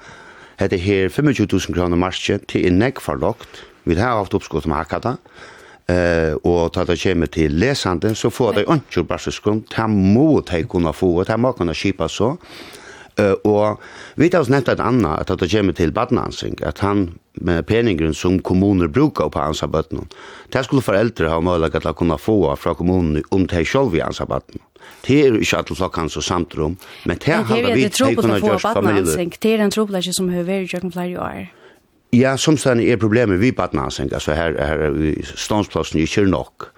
[0.72, 3.64] Det her 25.000 kroner marsje, til en neck for lagt.
[3.84, 5.20] Vi har haft oppskott med akkurat.
[5.88, 9.78] Eh och ta det kommer till lesanden så får det inte bara så skumt.
[9.88, 11.32] Må kunna få det.
[11.32, 12.38] Han må kunna skipa så.
[13.18, 13.82] Uh, og
[14.16, 17.08] vi har også nevnt et annet, at det kommer til badnansing, at han
[17.42, 20.08] med peningren som kommuner brukar på hans bøtten,
[20.54, 24.04] det skulle foreldre ha mulighet til å kunne få fra kommunen om det selv i
[24.06, 24.62] hans bøtten.
[25.08, 28.74] Det er ikke alle flokkene samt rom, men det har vi til å kunne gjøre
[28.80, 29.30] familier.
[29.42, 31.46] Det er en troplass som har vært gjort flere år.
[32.16, 36.70] Ja, som stedet er problemet vi badnansing, altså her, her er ståndsplassen ikke nok.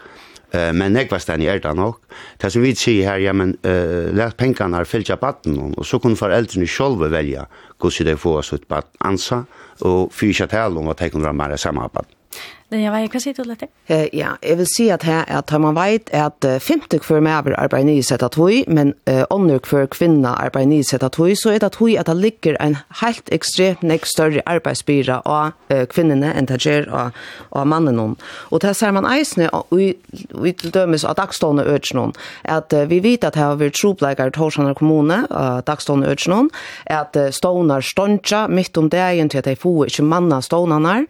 [0.51, 1.95] Eh men jag var stan i ärdan nog.
[2.37, 5.85] Det som vi ser här ja men eh lät pengarna har fyllt upp batten och
[5.85, 7.47] så kunde föräldrarna själva välja
[7.81, 9.45] hur de får sitt barn ansa
[9.79, 12.18] och fyra tal om att ta kunna mera samarbete.
[12.71, 13.67] Men jag vet, vad säger du lite?
[13.85, 17.39] Eh, ja, jag vill säga att här är att man vet att 50 för med
[17.39, 21.19] över arbetar ni sätt att vi, men uh, under för kvinna arbetar ni sätt att
[21.19, 25.21] vi, så är det att vi att det ligger en helt extremt näck större arbetsbyrå
[25.25, 27.11] av uh, kvinnorna än det gör av,
[27.49, 28.15] av mannen.
[28.25, 29.95] Och det ser man eisne, och vi,
[30.43, 34.73] vi dömes av dagstående ödsnån, att uh, vi vet att här har vi trobläggare Torsanar
[34.73, 36.49] kommune, av dagstående ödsnån,
[36.85, 41.05] att eh, stånar ståndja mitt om dagen till att de får inte manna stånarna,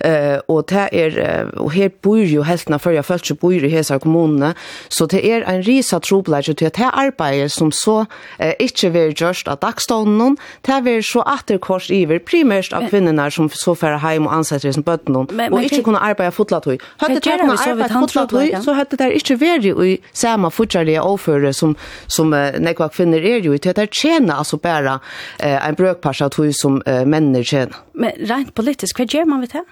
[0.00, 3.68] Eh och det är och här bor ju hälften av förra folk som bor i
[3.68, 4.54] hesa kommunen
[4.88, 8.06] så det är en risa troblage till att det arbete som så
[8.38, 13.50] eh, inte vill just att dagstånden det är så återkors iver primärt av kvinnorna som
[13.52, 17.20] så färre hem och ansätter som bötten och inte kunna arbeta fotlat hur hade det
[17.20, 21.74] kunna arbeta fotlat hur så hade det inte varit i samma fortsatta oföre som
[22.06, 25.00] som nekva kvinnor är ju till att det tjänar alltså bara
[25.38, 29.50] eh, en brökpass att hur som eh, människor Men rent politiskt, vad gör man vid
[29.50, 29.64] det?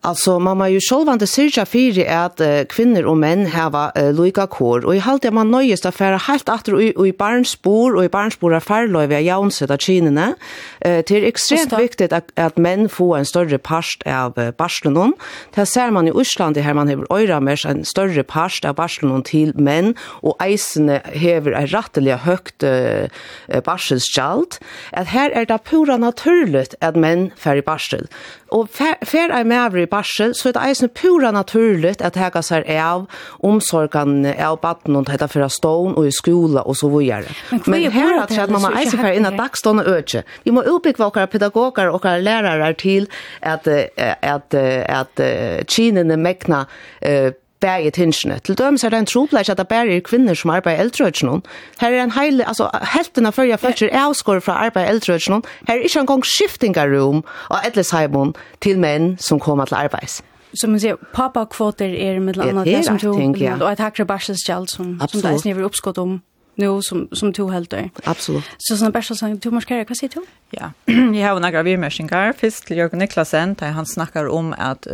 [0.00, 4.12] Alltså man har ju själva inte syrja för att uh, kvinnor och män hava uh,
[4.24, 7.12] lika kår och i halt det man nöjes att färra helt efter och, och i
[7.12, 10.26] barnsbor och i barnspår av jaunset av jaunsöta kinerna.
[10.26, 10.32] Uh,
[10.80, 15.12] det är extremt viktigt att, att män får en större parst av uh, barslenon.
[15.54, 19.52] Det ser man i Osland här man har öjramers en större parst av barslenon till
[19.54, 24.60] män och eisene hever en ratteliga högt uh, barselskjalt.
[24.92, 28.06] Att här är det pura naturligt att män i barsel.
[28.48, 32.68] Och fär, fär är med barsel, så er det eisen pura naturligt at hega seg
[32.78, 33.06] av
[33.44, 37.34] omsorgan av baden og hetta fyrir stån og i skola og så videre.
[37.66, 40.22] Men Men her at at man må eisen fyrir innan dagstånd og øtje.
[40.44, 43.08] Vi må utbyggva okkar pedagogar og okkar lærare til
[43.40, 43.88] at at
[44.22, 46.64] at, at, at kinene mekna
[47.06, 48.38] uh, bæget tinsjene.
[48.38, 51.42] Til dømes er det en tropleis at det bare er kvinner som arbeider eldrøyden.
[51.80, 55.44] Her er en heil, altså, helten av førja følger er avskåret fra arbeid eldrøyden.
[55.68, 60.22] Her er ikke engang skiftingarum og etlesheimen til menn som kommer til arbeids.
[60.54, 63.20] Som man sier, pappa-kvoter er med annet det som tror,
[63.60, 66.20] og et hakre barselsgjald som, som det er sniver oppskått om
[66.58, 67.90] nu som som tog helt där.
[68.04, 68.44] Absolut.
[68.58, 70.24] Så såna bästa sång du måste vad säger du?
[70.50, 70.72] Ja.
[71.20, 72.32] Jag har några vimmersingar.
[72.32, 74.92] Först till Jörgen Niklasen där han snackar om att uh,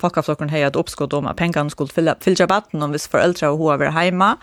[0.00, 3.58] folkaflocken har ett uppskott om att pengarna skulle fylla fylla batten om vis föräldrar och
[3.58, 4.36] hur över hemma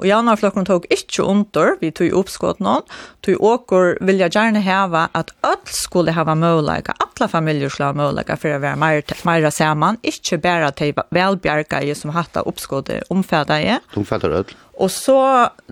[0.00, 2.84] Og jaunarflokken tok ikke under, vi tog oppskått noen,
[3.24, 8.42] tog åker vilja gjerne heve at öll skulle hava mulighet, alla familier skulle heva mulighet
[8.42, 13.76] for å være meira, meira saman, ikke bare til velbjerga som hatt oppskått omfæda i.
[13.96, 14.44] Omfæda.
[14.76, 15.16] Og så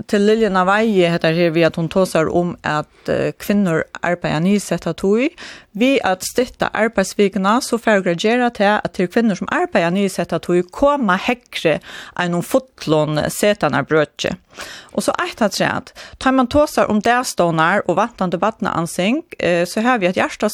[0.08, 5.34] til Liljana Veie heter her vi at hun tåser om at kvinner arbeider nysetta tog.
[5.76, 10.70] Vi at støtta arbeidsvikene så får gradera til at til kvinner som arbeider nysetta tog
[10.72, 11.80] koma hekre
[12.16, 14.36] enn noen fotlån setene brøt rötje.
[14.84, 15.90] Och så eit at träd.
[16.18, 20.48] Tar man tåsar om där og och vattneansing, eh, så har vi et hjärsta.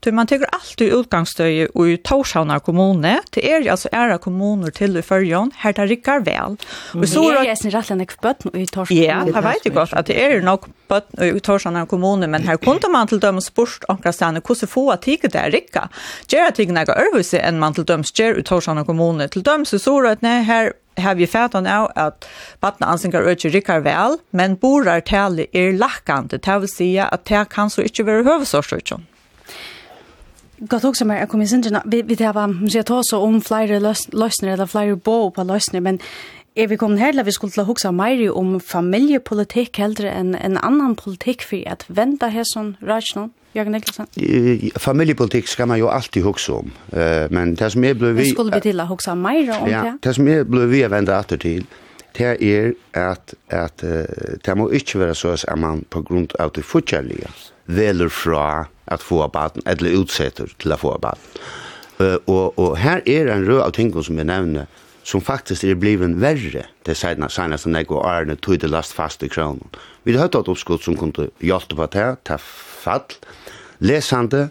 [0.00, 3.20] Tar man tegur alltid utgangsstøy och i Torshavnar kommune.
[3.30, 6.56] Det är altså æra kommuner till i fyrjon, Här tar rikkar väl.
[6.94, 10.06] Och så är det snart en bøtten i Torshavnar Ja, jeg vet ju gott att
[10.06, 14.12] det är nog bøtten i Torshavnar kommune men här kunne man til dem spurst omkring
[14.12, 15.18] stanna hur så få att det
[16.28, 19.28] Gjer at Gerard er Örvuse enn man til dem gjer i Torshavnar kommune.
[19.28, 22.26] Till dem så er det her här har vi fætan av at
[22.80, 27.70] ansingar økje rikkar vel, men borar tale er lakkande, det vil si at det kan
[27.70, 29.06] så ikke være høvesårsøkjon.
[30.68, 31.46] Gott också mer, jeg kom i
[31.84, 35.80] vi, vi var hva, jag tar så om flere løsner, eller flere bo på løsner,
[35.80, 35.98] men
[36.54, 40.58] är vi kommer här där vi skulle til å mer om familjepolitik hellre än en
[40.58, 44.06] annan politik för att vända här som rational Jørgen Nielsen?
[44.76, 46.70] Familjepolitik ska man ju alltid huxa om.
[47.30, 48.30] Men det som är blev vi...
[48.30, 49.98] skulle vi till att huxa mer om ja, det?
[50.02, 51.66] det som är blev vi vända åter till
[52.12, 53.84] det är att, att
[54.44, 57.28] det må inte vara så att man på grund av det fortsattliga
[57.64, 61.16] väljer från att få barn eller utsätter till att få barn.
[62.24, 64.66] Och, och här är en röd av ting som jag nämner
[65.04, 69.22] som faktisk er bliven verre det seina seina som nego arne tog det last fast
[69.22, 69.66] i kronen.
[70.04, 73.06] Vi har hørt et oppskott som kunne hjelpe på det, ta fall,
[73.82, 74.48] lesande,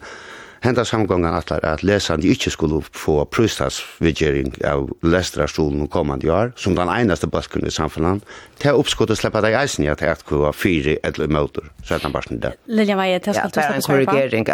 [0.64, 6.76] Henda samgången att at lesandi inte skulle få prøystadsvidgjering av lestrarstolen og kommande år, som
[6.76, 8.22] den enaste basken i samfunnet,
[8.62, 12.12] til uppskott sleppa släppa eisen i at jeg kunne fyra eller motor så att han
[12.12, 12.54] bara det.
[12.66, 13.72] Lilja Veie, til skal du snakke om?
[13.72, 14.46] Ja, det er en korrigering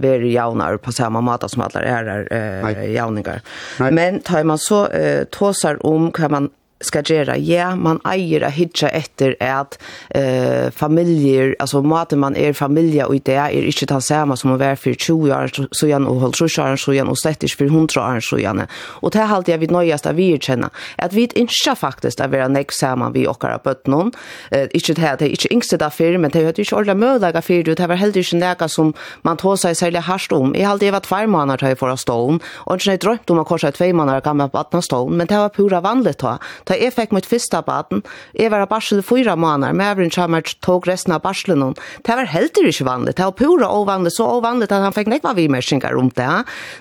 [0.00, 3.40] blir jaunar på samma måte som alla er, er, er jauningar.
[3.78, 7.36] Men tar man så uh, tåsar om kan man ska göra.
[7.36, 13.14] Ja, man äger att hitta efter att eh, familjer, alltså maten man är familj och
[13.24, 16.62] det är inte den samma som man var för 20 år sedan och håll 30
[16.62, 18.62] år sedan och slett inte för 100 år sedan.
[18.76, 20.70] Och det här alltid jag vid nöjast att vi erkänna.
[20.96, 24.12] Att vi inte faktiskt att vara näck samman vi och våra någon.
[24.50, 27.42] Eh, inte det här, det är inte yngsta därför, men det är inte ordentligt möjliga
[27.42, 27.74] för det.
[27.74, 30.54] Det var heller inte näka som man tar sig särskilt harskt om.
[30.54, 33.48] Jag har alltid varit två månader till i förra stån och inte drömt om att
[33.48, 36.94] korsa två månader gamla på att stån, men det var pura vanligt då Da jeg
[36.96, 38.02] fikk mitt første baden,
[38.34, 41.76] jeg var av barsel i fyra måneder, med øvrig kommer tog resten av barselen.
[42.02, 45.34] Det var helt ikke vanlig, det var pura ovanlig, så ovanlig at han fikk nekva
[45.38, 46.28] vimerskinger om det.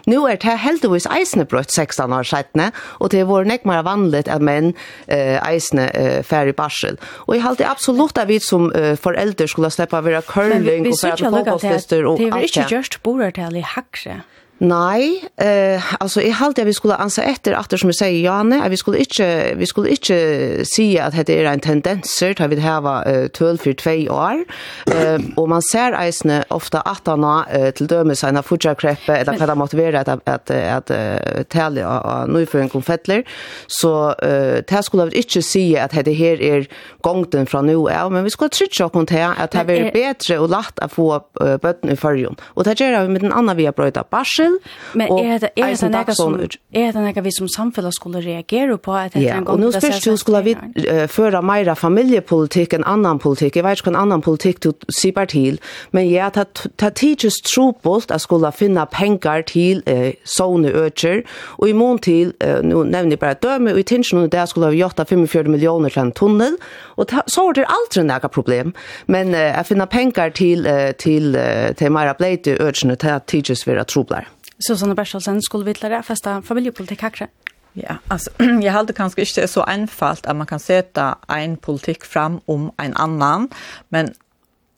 [0.09, 4.41] Nå er det heldigvis eisene brøtt 16 år siden, og det var nekva vanlig at
[4.41, 4.73] menn
[5.07, 6.97] eh, eisene eh, fer i barsel.
[7.27, 10.97] Og jeg halte absolutt at vi som eh, foreldre skulle slippe å være curling og
[10.97, 12.25] færre på fotbollslister og alt det.
[12.25, 14.21] Det var ikke gjørst bordet i hakse.
[14.57, 18.57] Nei, eh alltså i halt jag vi skulle ansa efter efter som jag säger Janne,
[18.59, 22.59] nej, vi skulle inte vi skulle inte se att det är en tendens att vi
[22.59, 24.45] har eh, 12 för 2 år.
[24.91, 29.49] Eh och man ser isne ofta att han eh, till dömes sina fortsättskreppe eller vad
[29.49, 33.23] det måste vara att att att tälja och nu för en konfettler
[33.67, 36.67] så eh det skulle vi inte se att det här är
[37.01, 40.49] gången från nu ja, men vi skulle trycka på det att det är bättre och
[40.49, 41.21] lätt att få
[41.61, 42.35] bötten i förjon.
[42.43, 44.59] Och det gör vi med en annan via bröda barse trivsel.
[44.93, 46.39] Men är det är det något som
[46.71, 49.61] är det något vi som samfunn skulle reagera på att det är en gång.
[49.61, 53.55] Ja, och nu spörs du skulle vi uh, føre mer familjepolitik enn annan politik.
[53.55, 55.59] Jag vet ikke hva annan politik du sier til.
[55.91, 61.23] Men ja, ta teachers tropost att skulle finna penger till uh, såna öcher.
[61.57, 64.99] Och i mån till, nu jeg bara døme, og i tinsen där skulle vi gjort
[65.07, 66.57] 45 miljoner till en tunnel.
[66.97, 68.73] Och så er det aldri noe problem.
[69.07, 73.23] Men uh, jeg finner penger til, till, till, till, til mer bleite i til at
[73.27, 74.34] tidligst være troblar.
[74.59, 77.27] Susanne Bertelsen skulle vi vidare fästa familjepolitik hackra.
[77.73, 78.29] Ja, alltså
[78.61, 82.93] jag hade kanske inte så enfalt att man kan sätta en politik fram om en
[82.93, 83.49] annan,
[83.89, 84.13] men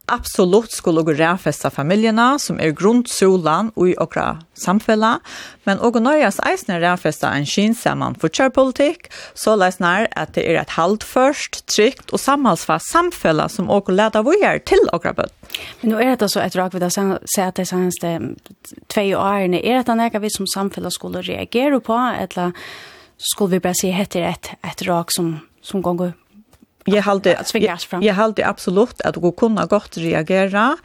[0.07, 5.17] absolutt skulle gå ræfesta familjerna som er grundsolan og i okra samfella,
[5.67, 10.75] men og nøyast eisne ræfesta en kinsaman futsjarpolitikk, så leis nær at det er et
[10.77, 15.33] halvt først, trygt og samhalsfast samfella som og leda vujar til okra bøtt.
[15.81, 18.17] Men nu er det så et rak vi da se at det seneste
[18.89, 22.51] tvei årene, er det nekka vi som samfella skulle reagere på, eller
[23.17, 26.13] skulle vi bare si heter et, et rak som, som gonger
[26.87, 30.77] jag hade jag, jag hade absolut att gå kunna gott reagera.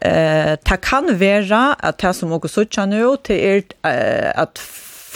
[0.00, 4.58] Eh ta kan vara att det som också så nu till er eh, att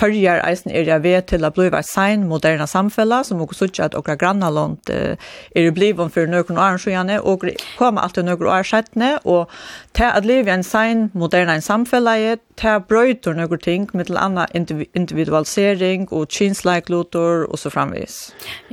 [0.01, 3.97] följer eisen er jeg ved til å bli sein moderna samfella, som også sier at
[3.99, 5.17] okra grannalånd eh,
[5.57, 7.45] er i om for noen år siden, og
[7.79, 9.51] kommer alltid noen år siden, og
[9.95, 14.49] til at liv en sein moderna samfella er det brøyter noen ting, med til annen
[14.95, 18.19] individualisering og kynsleikloter og så framvis.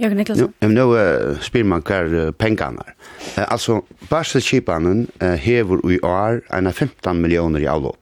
[0.02, 0.54] Jørgen Niklasson?
[0.62, 2.98] Nå, nå uh, spyr man hva uh, pengene er.
[3.38, 3.80] Uh, altså,
[4.12, 8.00] Barselskipanen uh, hever i år en 15 millioner i avlopp.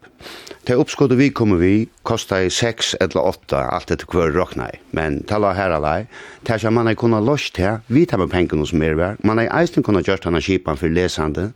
[0.66, 4.80] Det uppskottet vi kommer vi, kostar i 6 eller 8, allt etter kvar råkna i.
[4.98, 6.08] Men tala her alai,
[6.48, 9.44] det er man har kunna løst her, vi tar med pengarna som er vær, man
[9.44, 11.52] i eisen kunna gjørst henne skipan for lesande,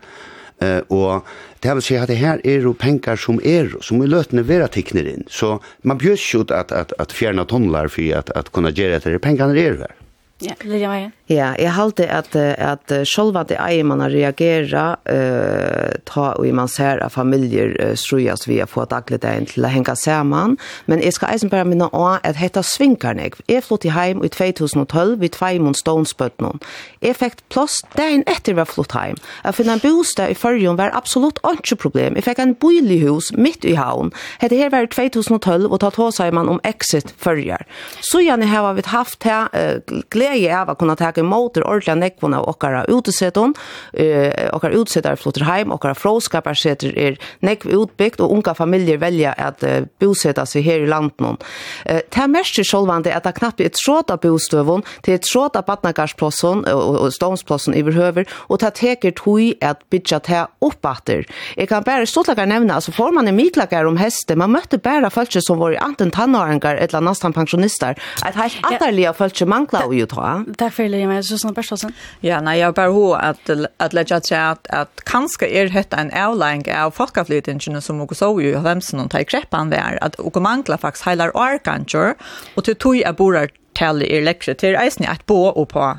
[0.61, 1.27] Eh, og
[1.63, 4.67] det vil si at det her er jo penger som er, som er løtende vera
[4.71, 5.25] tikner inn.
[5.31, 9.19] Så man bjørs jo at, at, at fjerne tunnelar for at, at kunne gjøre det.
[9.23, 9.98] Pengene er her.
[10.39, 11.11] Ja, ja, jag.
[11.29, 16.69] Ja, jeg halte at, at sjølva det eier man har reagera uh, ta og man
[16.71, 20.55] ser at familier uh, strujas via få fått daglig dagen til å henge sammen,
[20.87, 23.27] men jeg skal eisen bare minne å at hette svinkerne.
[23.49, 26.61] Jeg flott i heim i 2012, vid tvei mot Stonespøtnen.
[27.03, 29.19] Jeg fikk plass dagen etter vi var flott heim.
[29.43, 32.17] Jeg finner en bostad i førjen var absolutt ikke problem.
[32.17, 34.13] Jeg fikk en bolig hus midt i havn.
[34.41, 37.67] Hette her var 2012, og tatt hos man om exit førjer.
[38.01, 41.97] Så gjerne har vi haft her uh, glede av å kunne ta imot det ordentlige
[41.99, 43.55] nekvene av dere utesetton,
[43.93, 49.63] dere utesettere flytter hjem, dere fråskaparsetter er nekv utbygd, og unga familier velger at
[50.01, 51.43] bosette seg her i landet.
[51.85, 55.65] Det er mest selvvandet at det knappt er tråd av bostøvån, det er tråd av
[55.69, 61.25] badnagarsplossen og stånsplassen i behøver, og det teker tog at bygget det oppatter.
[61.55, 65.09] Jeg kan bare stått nevne, altså får man en midlager om heste, man møtte bare
[65.13, 70.07] folk som var i anten tannåringer eller nesten pensjonister, at helt atterlige folk mangler jo
[70.09, 70.43] ta ha.
[70.57, 71.91] Takk for det, men så snart
[72.21, 76.11] Ja, nei, jag bare ho att att lägga till att att kanske är det en
[76.11, 80.15] avlæring av folkaflytningen som också så ju i vem og tar i an där att
[80.15, 82.15] och mangler faktiskt hela arkancher
[82.55, 83.49] och till tog är borar
[83.79, 85.93] tale er lektion til eisen att bo og på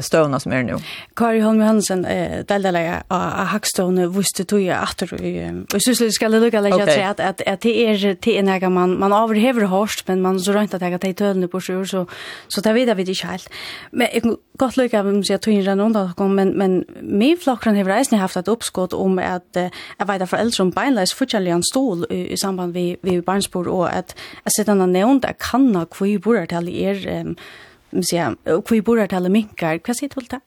[0.00, 0.78] stövna som er nu.
[1.16, 5.06] Kari Holm Johansen, uh, delade av Hackstone visste du jo at du
[5.74, 7.02] och så du ska lucka lägga okay.
[7.02, 10.52] att att at det är til en här man man overhever hårst, men man så
[10.52, 12.06] runt att jag tatt tölne på sjur så
[12.48, 13.48] så tar vi det vid i helt.
[13.92, 17.36] Men jag gott lucka av måste jeg tog inn den undan kom men men min
[17.36, 19.70] flockran har eisen haft et uppskott om att jeg
[20.00, 24.14] vidare at foreldre om beinleis fortsatt en stol i samband vi vi barnspor och att
[24.44, 28.36] att sitta någon nämnd att kanna kvibor till er um, säga,
[28.70, 29.80] vi borde det alla minkar?
[29.86, 30.40] Vad säger du till det?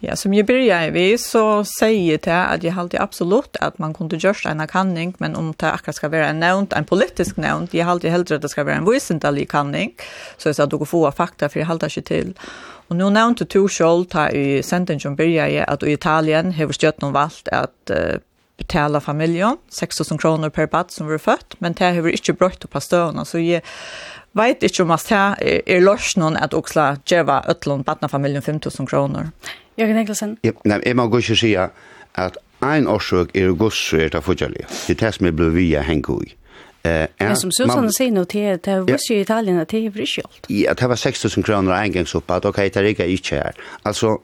[0.00, 4.16] Ja, som jag börjar vi så säger det att jag alltid absolut att man kunde
[4.16, 7.88] göra en kanning, men om det akkurat ska vara en nämnd, en politisk nämnd, jag
[7.88, 9.94] alltid hellre att det ska vara en visentalig kanning,
[10.36, 12.34] så jag sa att du får få fakta för jag haltar sig till.
[12.88, 17.12] Og nu nevnte to sjål ta i senten som byrja at i Italien har stjøtten
[17.12, 18.16] valgt at uh,
[18.56, 22.32] betala familjen, 6 000 kroner per bad som var født, men det har vi ikke
[22.32, 23.62] brøtt opp av støvnene, så jeg
[24.36, 29.30] vet ikke om at det er løs noen at Oksla gjør øtlån badnafamilien 5.000 kroner.
[29.78, 30.38] Jørgen Engelsen?
[30.42, 34.66] Ja, nei, jeg må gå ikke si at en årsøk er gosser er det fortjellig.
[34.86, 36.34] Det er det som er blevet via hengt i.
[36.86, 40.48] Eh, ja, som Susanne sier nå, det er visse i Italien, det er ikke alt.
[40.50, 43.42] Ja, det var 6.000 kroner en gang så på at, ok, det er ikke ikke
[43.42, 43.58] her.
[43.84, 44.16] Altså,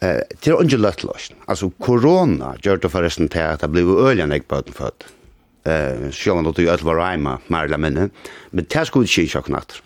[0.00, 1.30] eh, det er ikke løtt løs.
[1.48, 5.08] Altså, korona gjør det forresten til at det blir øyelig enn jeg på den født
[5.66, 8.10] eh sjónan til at var reima marla minne
[8.52, 9.80] men tær skuld sjá sjá knat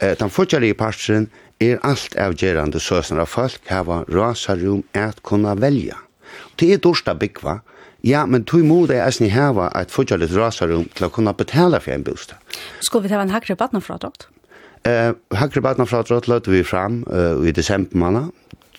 [0.00, 1.28] eh tann fortjali partin
[1.60, 5.98] er alt avgerande søsnar av folk hava rasarum at kunna velja.
[6.56, 7.60] Det er dorsta bikva
[8.02, 11.82] Ja, men tog mod det er snitt hava et fortjallet rasarum til å kunne betala
[11.84, 12.38] for en bostad.
[12.80, 13.56] Skulle vi ta en hakre
[14.00, 14.24] dokt?
[14.88, 18.30] Eh, hakre dokt løte vi fram uh, i desember måned,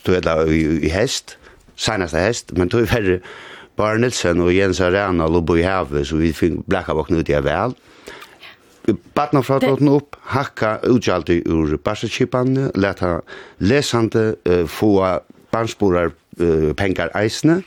[0.03, 1.37] tog er i, i hest,
[1.77, 3.19] sænast hest, men tog verre
[3.79, 7.31] Bar Nilsen og Jens Arena lå på i havet, så vi fikk blekka bakna ut
[7.31, 7.75] i vel.
[9.15, 13.19] Batna fra tåten opp, hakka utgjaldi ur barsekipanne, leta
[13.61, 14.95] lesande uh, få
[15.53, 17.61] barnsporar uh, pengar eisne,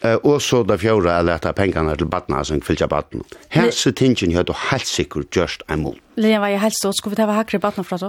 [0.00, 3.20] Uh, og så da fjóra er leta pengarna til batna som fylgja badna.
[3.52, 5.98] Helse hjá høyde helt sikkur just ein mål.
[6.16, 8.08] Lina, var jeg helst åt, skulle vi ta hakre frá fra?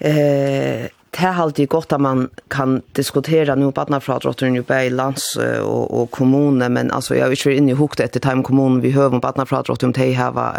[0.00, 4.74] Eh, det er alltid godt at man kan diskutera nu på andra fradrotter nu på
[4.90, 8.80] lands og, og kommune, men alltså jag vill ju inne i hukte etter time kommune
[8.80, 10.54] vi hör om på fra fradrotter om det här var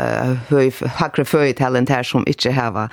[0.50, 0.72] höj
[1.26, 2.90] føy til en här som ikke inte här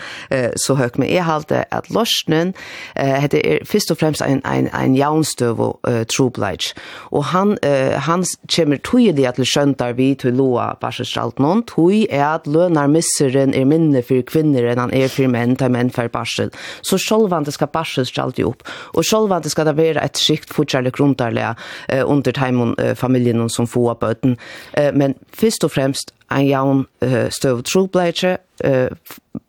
[0.56, 4.42] så högt men jeg har alltid at att uh, hade er først og fremst en
[4.44, 6.74] en en jaunstøv og uh, trobleid.
[7.10, 8.24] Og han uh, han
[8.56, 13.64] kommer tydelig att skjønter vi til loa barselstralt noen, tog er at lönar misseren är
[13.64, 16.50] minne for kvinner enn han er for menn til menn for barsel.
[16.82, 18.64] Så själva det skal bashes skjalt opp.
[18.94, 21.46] Og selv det skal det være et skikt fortsatt grunntarlig
[21.88, 24.36] eh, under teimen eh, som får på øten.
[24.76, 28.88] Eh, men først og fremst en jaun eh, støv trobleitje, eh,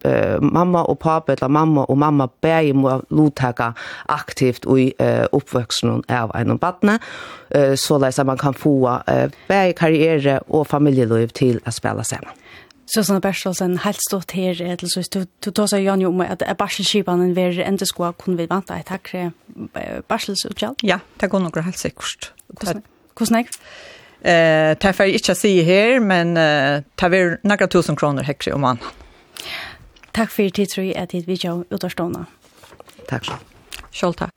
[0.05, 3.73] eh, mamma og pappa, eller mamma og mamma bæg må lottaka
[4.07, 6.99] aktivt i eh, oppvøksen av en og badne,
[7.51, 12.31] eh, så at man kan få eh, bæg karriere og familieliv til å spille sammen.
[12.89, 16.23] Så sånn Bertelsen helt stått her, til så du, du tar seg Jan jo om
[16.25, 19.29] at barselskipene vil enda skulle kunne vi vante et takre
[20.09, 20.79] barselsutgjall?
[20.81, 22.31] Ja, det går nok helt sikkert.
[22.49, 23.59] Hvordan er det?
[24.21, 28.57] Eh, det får jeg ikke si her, men eh, det er noen tusen kroner hekkere
[28.57, 28.83] om annen.
[30.11, 32.25] Takk for tid, tror jeg, at vi gjør utavstående.
[33.07, 33.39] Takk så.
[33.93, 34.33] Selv takk.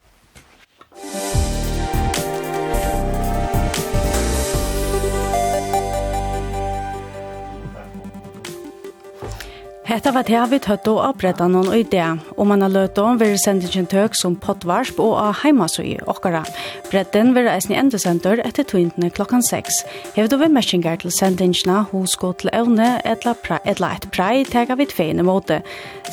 [9.92, 12.00] Hetta var det vi tøtt å opprette noen idé,
[12.40, 16.40] og man har løtt om vi sendingen tøk som pottvarsp og av heimasøy okkara.
[16.88, 19.82] Bredden vil reise i endesenter etter tøyntene klokken 6.
[20.14, 24.46] Hev du ved meskingar til sendingene hos gå til evne etla, pra, etla et prei
[24.48, 25.60] tega vi tveiene måte.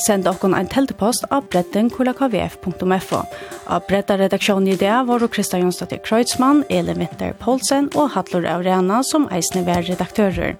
[0.03, 3.23] Send okkon en teltepost av bredden kulakvf.fo.
[3.69, 8.99] Av bredda redaksjonen i det var Krista Jonsdottir Kreutzmann, Elin Winter Poulsen og Hatlur Aurena
[9.07, 10.59] som eisne vær redaktører.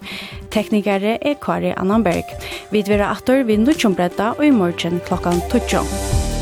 [0.55, 2.31] Teknikere er Kari Annanberg.
[2.71, 6.38] Vi vil vera atter vi nudjum og i morgen klokken 12.